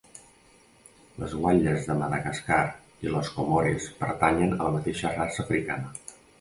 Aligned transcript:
Les 1.23 1.35
guatlles 1.41 1.85
de 1.91 1.97
Madagascar 1.99 2.59
i 3.09 3.13
les 3.17 3.31
Comores 3.37 3.93
pertanyen 4.03 4.59
a 4.59 4.61
la 4.67 4.75
mateixa 4.81 5.17
raça 5.21 5.49
africana. 5.49 5.97